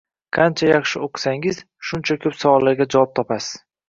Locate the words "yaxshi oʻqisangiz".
0.69-1.59